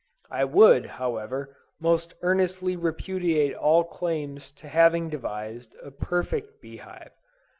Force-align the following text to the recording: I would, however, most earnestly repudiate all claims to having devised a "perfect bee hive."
I 0.31 0.45
would, 0.45 0.87
however, 0.97 1.55
most 1.79 2.15
earnestly 2.23 2.75
repudiate 2.75 3.53
all 3.53 3.83
claims 3.83 4.51
to 4.53 4.67
having 4.67 5.09
devised 5.09 5.75
a 5.83 5.91
"perfect 5.91 6.59
bee 6.59 6.77
hive." 6.77 7.11